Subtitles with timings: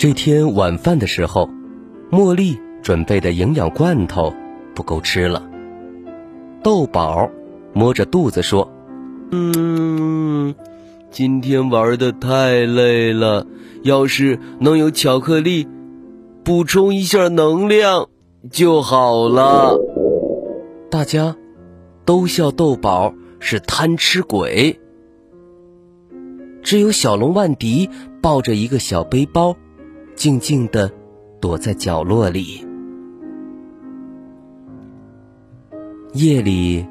[0.00, 1.50] 这天晚饭的时候，
[2.10, 4.32] 茉莉准备的营养罐头
[4.74, 5.46] 不够吃了。
[6.62, 7.28] 豆宝
[7.74, 8.72] 摸着肚子说
[9.30, 10.54] ：“嗯，
[11.10, 13.46] 今天玩的太累了，
[13.82, 15.68] 要是能有巧克力
[16.44, 18.08] 补充一下能量
[18.50, 19.78] 就好了。”
[20.90, 21.36] 大家
[22.06, 24.80] 都笑豆宝是贪吃鬼，
[26.62, 27.90] 只有小龙万迪
[28.22, 29.54] 抱着一个小背包。
[30.14, 30.90] 静静的
[31.40, 32.66] 躲在角落里。
[36.12, 36.84] 夜里，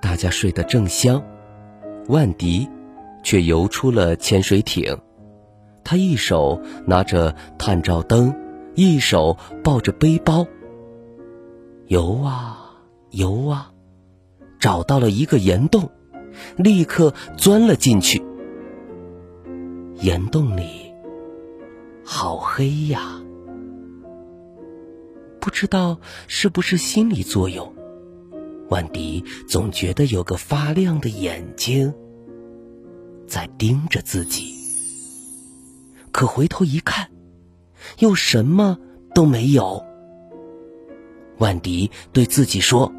[0.00, 1.22] 大家睡得正香，
[2.08, 2.68] 万迪
[3.22, 4.96] 却游出了潜水艇。
[5.82, 8.34] 他一手拿着探照灯，
[8.74, 10.46] 一手抱着背包，
[11.88, 12.76] 游啊
[13.10, 13.72] 游啊，
[14.60, 15.90] 找到了一个岩洞，
[16.56, 18.22] 立刻钻了进去。
[19.96, 20.89] 岩洞里。
[22.12, 23.22] 好黑呀！
[25.40, 27.72] 不知道是不是心理作用，
[28.68, 31.94] 万迪总觉得有个发亮的眼睛
[33.28, 34.52] 在盯着自己。
[36.10, 37.10] 可回头一看，
[38.00, 38.76] 又什么
[39.14, 39.86] 都没有。
[41.38, 42.92] 万迪对自己说：“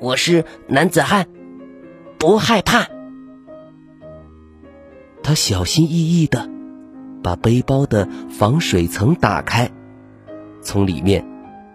[0.00, 1.26] 我是男子汉，
[2.18, 2.88] 不害怕。”
[5.24, 6.53] 他小心翼翼的。
[7.24, 9.70] 把背包的防水层打开，
[10.60, 11.26] 从里面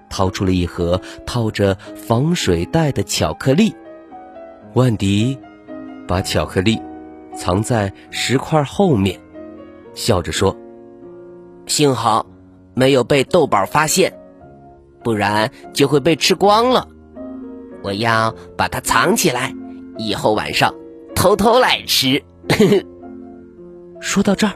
[0.08, 3.76] 掏出了一盒套着防水袋的巧克力。
[4.76, 5.40] 万迪
[6.08, 6.80] 把巧克力
[7.36, 9.20] 藏在石块后面，
[9.96, 10.56] 笑着说
[11.66, 12.28] ：“幸好
[12.76, 14.14] 没有被豆宝发现，
[15.04, 16.88] 不然就会被吃光了。
[17.82, 19.56] 我要把它藏起来，
[19.98, 20.76] 以后晚上
[21.16, 22.24] 偷偷来吃。
[24.00, 24.54] ”说到这儿。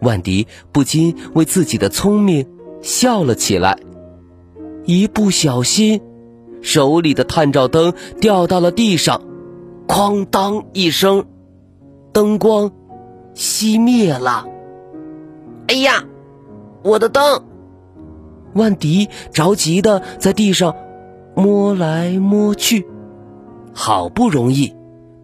[0.00, 2.46] 万迪不禁为自己的聪明
[2.80, 3.78] 笑了起来，
[4.84, 6.00] 一不小心，
[6.62, 9.22] 手里的探照灯掉到了地上，
[9.88, 11.24] 哐当一声，
[12.12, 12.70] 灯光
[13.34, 14.46] 熄灭了。
[15.66, 16.04] 哎呀，
[16.84, 17.42] 我的灯！
[18.54, 20.74] 万迪着急的在地上
[21.34, 22.86] 摸来摸去，
[23.74, 24.74] 好不容易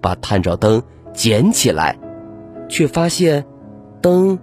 [0.00, 1.98] 把探照灯捡起来，
[2.68, 3.46] 却发现
[4.02, 4.38] 灯。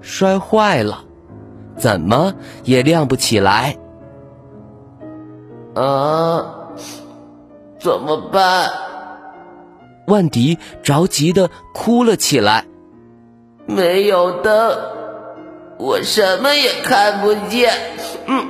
[0.00, 1.04] 摔坏了，
[1.76, 2.34] 怎么
[2.64, 3.76] 也亮不起来。
[5.74, 6.70] 啊，
[7.78, 8.70] 怎么办？
[10.06, 12.64] 万迪着急的哭了起来。
[13.66, 14.78] 没有灯，
[15.78, 17.74] 我什么也看不见。
[18.26, 18.46] 嗯，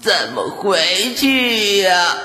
[0.00, 0.78] 怎么回
[1.14, 2.16] 去呀？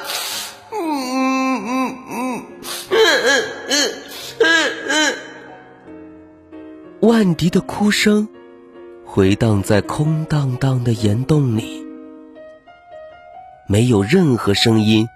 [0.73, 2.45] 嗯嗯嗯
[2.89, 2.97] 嗯
[3.29, 3.91] 嗯嗯
[4.39, 5.15] 嗯嗯。
[7.01, 8.27] 万迪的哭声。
[9.17, 11.83] 回荡在空荡荡的岩洞里，
[13.67, 15.07] 没有任何声音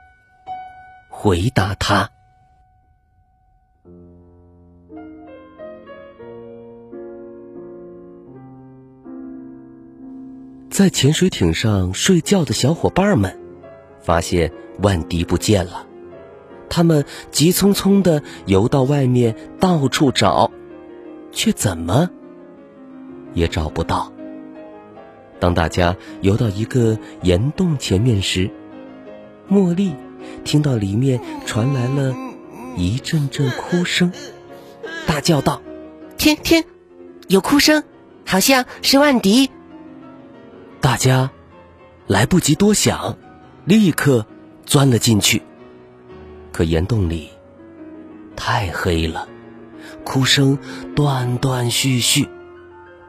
[1.07, 2.09] 回答他。
[10.71, 13.39] 在潜水艇上睡觉的小伙伴们
[14.01, 14.51] 发现
[14.81, 15.85] 万迪不见了，
[16.71, 20.49] 他们急匆匆的游到外面到处找，
[21.31, 22.09] 却怎么？
[23.33, 24.11] 也找不到。
[25.39, 28.49] 当大家游到一个岩洞前面时，
[29.49, 29.95] 茉莉
[30.43, 32.15] 听到里面传来了
[32.77, 34.11] 一阵阵哭声，
[35.07, 35.61] 大叫道
[36.17, 36.63] ：“听听，
[37.27, 37.83] 有哭声，
[38.25, 39.49] 好像是万迪。”
[40.79, 41.31] 大家
[42.07, 43.17] 来不及多想，
[43.65, 44.25] 立刻
[44.65, 45.41] 钻了进去。
[46.51, 47.29] 可岩洞里
[48.35, 49.27] 太黑了，
[50.03, 50.59] 哭声
[50.95, 52.27] 断断续续。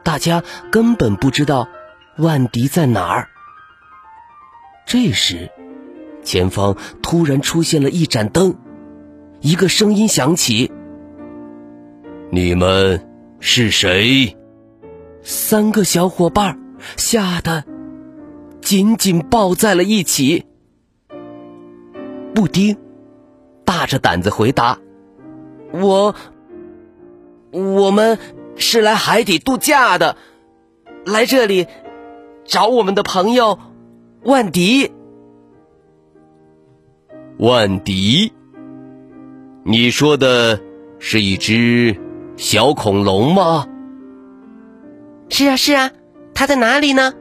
[0.03, 1.67] 大家根本不知道
[2.17, 3.29] 万迪在哪儿。
[4.85, 5.49] 这时，
[6.23, 8.55] 前方突然出现了一盏灯，
[9.39, 10.71] 一个声音响起
[12.31, 13.09] ：“你们
[13.39, 14.37] 是谁？”
[15.23, 16.59] 三个小伙伴
[16.97, 17.63] 吓得
[18.61, 20.45] 紧紧抱在了一起。
[22.35, 22.77] 布丁
[23.63, 24.79] 大着胆子回答
[25.71, 26.13] ：“我，
[27.51, 28.19] 我们
[28.55, 30.17] 是来海底度假的，
[31.05, 31.67] 来这里
[32.45, 33.59] 找我们的朋友
[34.23, 34.91] 万迪。”
[37.39, 38.31] 万迪，
[39.63, 40.61] 你说的
[40.99, 41.99] 是一只
[42.37, 43.67] 小恐龙吗？
[45.29, 45.91] 是啊，是啊，
[46.35, 47.13] 它在哪里呢？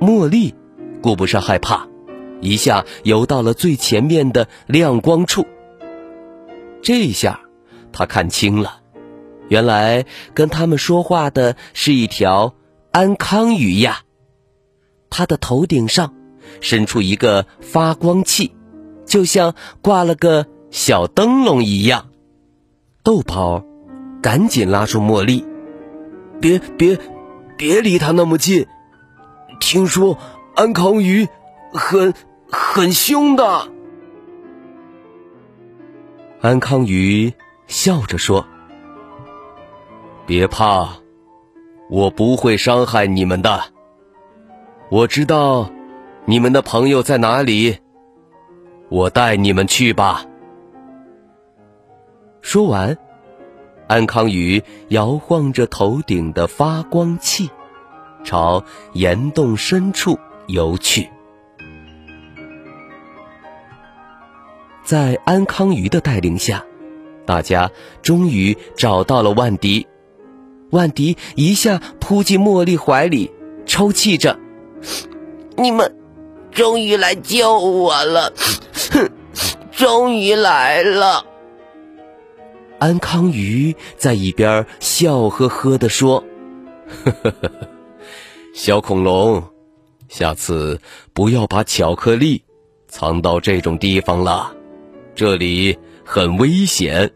[0.00, 0.54] 茉莉
[1.02, 1.88] 顾不上害怕，
[2.40, 5.44] 一下游到了最前面的亮光处。
[6.82, 7.40] 这下
[7.92, 8.81] 他看清了，
[9.48, 12.54] 原来跟他们说话的是一条
[12.90, 14.02] 安康鱼呀。
[15.10, 16.14] 它的头顶上
[16.60, 18.54] 伸出一个发光器，
[19.04, 22.08] 就像挂了个小灯笼一样。
[23.02, 23.64] 豆包
[24.22, 25.44] 赶紧拉住茉莉。
[26.40, 26.98] 别别，
[27.56, 28.66] 别离他那么近！
[29.60, 30.18] 听说
[30.54, 31.28] 安康鱼
[31.72, 32.14] 很
[32.50, 33.68] 很凶的。
[36.40, 37.32] 安康鱼
[37.68, 38.46] 笑着说
[40.24, 40.88] ：“别怕，
[41.90, 43.64] 我不会伤害你们的。
[44.88, 45.70] 我知道
[46.24, 47.78] 你们的朋友在哪里，
[48.88, 50.24] 我带你们去吧。”
[52.40, 52.96] 说完。
[53.88, 57.50] 安康鱼摇晃着头顶的发光器，
[58.24, 58.64] 朝
[58.94, 61.10] 岩洞深处游去。
[64.82, 66.64] 在安康鱼的带领下，
[67.26, 67.70] 大家
[68.00, 69.86] 终于找到了万迪。
[70.72, 73.30] 万迪一下扑进茉莉怀里，
[73.66, 74.38] 抽泣着
[75.56, 75.94] ：“你们
[76.50, 78.32] 终于来救我了，
[78.90, 79.10] 哼，
[79.70, 81.24] 终于来了。”
[82.80, 86.24] 安康鱼在一边笑呵呵地说
[87.04, 87.50] ：“呵呵呵，
[88.54, 89.42] 小恐龙，
[90.08, 90.80] 下次
[91.12, 92.42] 不要把巧克力
[92.88, 94.52] 藏到这种地方了，
[95.14, 97.08] 这里很危险，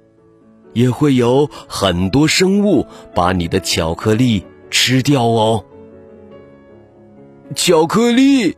[0.77, 5.65] 也会有很多生物把你的巧克力吃掉哦。”
[7.57, 8.57] 巧克力，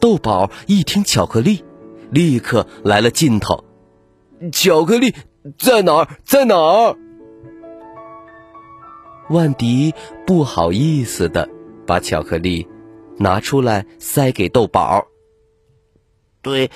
[0.00, 1.64] 豆宝一听巧克力，
[2.10, 3.64] 立刻来了劲头，
[4.50, 5.14] 巧克力。
[5.58, 6.08] 在哪儿？
[6.24, 6.96] 在哪儿？
[9.30, 9.94] 万迪
[10.26, 11.48] 不好意思的
[11.86, 12.66] 把巧克力
[13.18, 15.06] 拿出来塞给豆宝。
[16.42, 16.70] 对，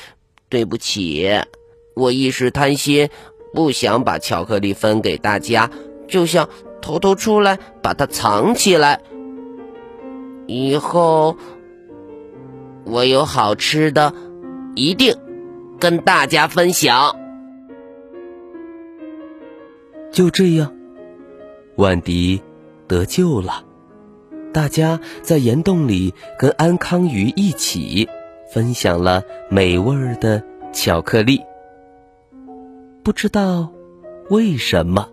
[0.48, 1.28] 对不起，
[1.94, 3.10] 我一时贪心，
[3.52, 5.70] 不想把巧克力分给大家，
[6.08, 6.48] 就想
[6.80, 9.00] 偷偷出来把它藏起来。
[10.46, 11.36] 以后
[12.84, 14.12] 我有好吃的，
[14.74, 15.16] 一定
[15.78, 17.16] 跟大家分享。
[20.10, 20.74] 就这样，
[21.76, 22.42] 万迪
[22.86, 23.64] 得救了。
[24.52, 28.06] 大家在岩洞里跟安康鱼一起
[28.52, 31.40] 分享了美味的巧克力。
[33.04, 33.72] 不知道
[34.30, 35.08] 为什么，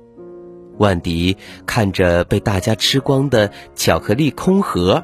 [0.78, 5.04] 万迪看着被大家吃光的巧克力空盒，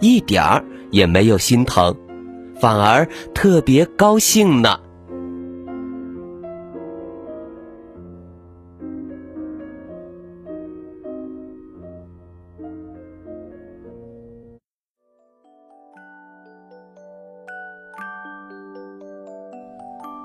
[0.00, 1.96] 一点儿也没有心疼，
[2.60, 4.78] 反而特别高兴呢。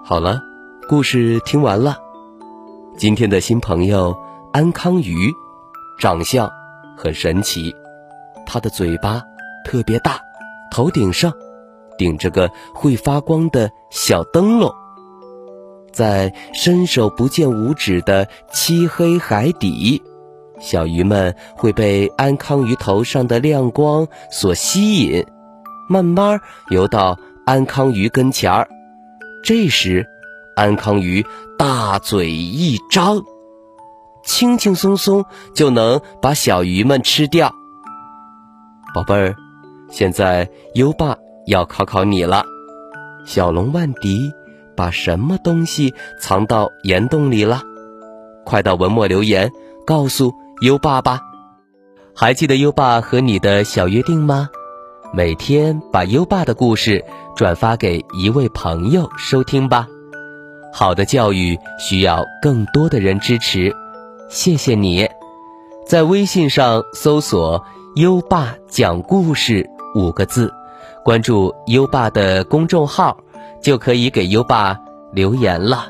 [0.05, 0.43] 好了，
[0.89, 1.97] 故事听完了。
[2.97, 4.15] 今天的新朋友
[4.51, 5.31] 安康鱼，
[5.97, 6.49] 长相
[6.97, 7.73] 很神奇。
[8.45, 9.23] 它的嘴巴
[9.65, 10.19] 特别大，
[10.71, 11.31] 头顶上
[11.97, 14.71] 顶着个会发光的小灯笼。
[15.91, 20.01] 在伸手不见五指的漆黑海底，
[20.59, 25.25] 小鱼们会被安康鱼头上的亮光所吸引，
[25.87, 28.67] 慢慢游到安康鱼跟前儿。
[29.43, 30.07] 这时，
[30.55, 31.25] 安康鱼
[31.57, 33.23] 大嘴一张，
[34.23, 37.53] 轻轻松松就能把小鱼们吃掉。
[38.93, 39.35] 宝贝儿，
[39.89, 41.17] 现在优爸
[41.47, 42.43] 要考考你了：
[43.25, 44.31] 小龙万迪
[44.75, 47.61] 把什么东西藏到岩洞里了？
[48.45, 49.51] 快到文末留言
[49.85, 51.21] 告诉优爸吧。
[52.15, 54.49] 还记得优爸和你的小约定吗？
[55.15, 57.03] 每天把优爸的故事。
[57.35, 59.87] 转发给一位朋友收听吧。
[60.75, 63.71] 好的教育需要更多的人支持，
[64.27, 65.07] 谢谢你。
[65.85, 67.63] 在微信上搜索
[67.95, 70.51] “优爸讲故事”五个字，
[71.05, 73.17] 关注优爸的公众号，
[73.61, 74.79] 就可以给优爸
[75.11, 75.89] 留言了。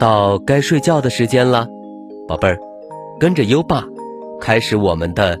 [0.00, 1.68] 到该睡觉的时间了，
[2.26, 2.58] 宝贝儿。
[3.20, 3.84] 跟着优爸，
[4.40, 5.40] 开始我们的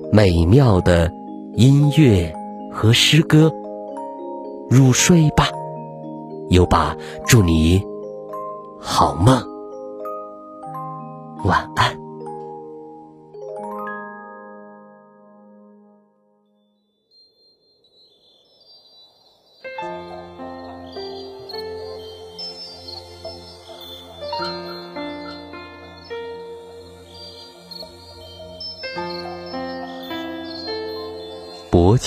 [0.13, 1.09] 美妙的
[1.53, 2.33] 音乐
[2.69, 3.49] 和诗歌
[4.69, 5.47] 入睡吧。
[6.49, 6.93] 优爸，
[7.25, 7.81] 祝你
[8.77, 9.41] 好梦。
[11.45, 11.70] 晚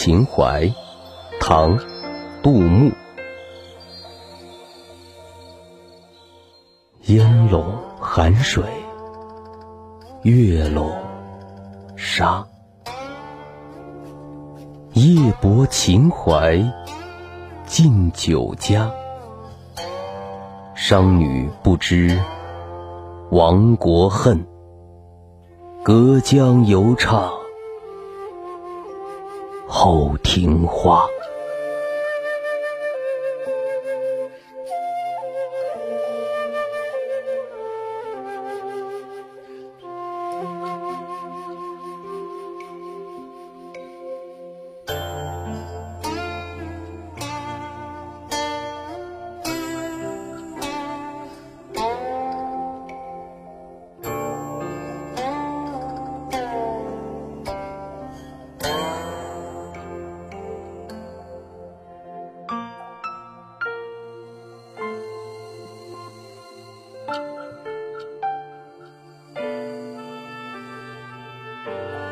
[0.04, 0.66] 秦淮》
[1.40, 1.78] 唐·
[2.42, 2.92] 杜牧。
[7.04, 7.64] 烟笼
[7.98, 8.62] 寒水。
[10.20, 10.92] 月笼
[11.96, 12.46] 沙，
[14.92, 16.62] 夜泊秦淮
[17.64, 18.92] 近酒家。
[20.74, 22.22] 商女不知
[23.30, 24.46] 亡国恨，
[25.82, 27.32] 隔江犹唱
[29.66, 31.00] 后庭花。《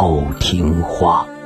[0.00, 1.39] 好听话。